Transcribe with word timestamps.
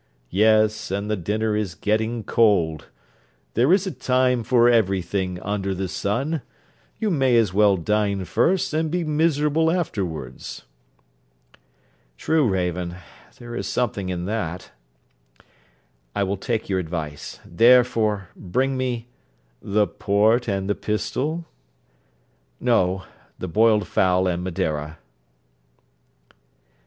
'Yes; 0.31 0.89
and 0.89 1.11
the 1.11 1.15
dinner 1.15 1.55
is 1.55 1.75
getting 1.75 2.23
cold. 2.23 2.87
There 3.53 3.71
is 3.71 3.85
a 3.85 3.91
time 3.91 4.41
for 4.43 4.67
every 4.67 4.99
thing 5.03 5.39
under 5.41 5.75
the 5.75 5.87
sun. 5.87 6.41
You 6.97 7.11
may 7.11 7.37
as 7.37 7.53
well 7.53 7.77
dine 7.77 8.25
first, 8.25 8.73
and 8.73 8.89
be 8.89 9.03
miserable 9.03 9.69
afterwards.' 9.69 10.63
'True, 12.17 12.49
Raven. 12.49 12.95
There 13.37 13.55
is 13.55 13.67
something 13.67 14.09
in 14.09 14.25
that. 14.25 14.71
I 16.15 16.23
will 16.23 16.35
take 16.35 16.67
your 16.67 16.79
advice: 16.79 17.39
therefore, 17.45 18.29
bring 18.35 18.75
me' 18.77 19.07
'The 19.61 19.85
port 19.85 20.47
and 20.49 20.67
the 20.67 20.73
pistol?' 20.73 21.45
'No; 22.59 23.03
the 23.37 23.47
boiled 23.47 23.87
fowl 23.87 24.25
and 24.25 24.43
Madeira.' 24.43 24.97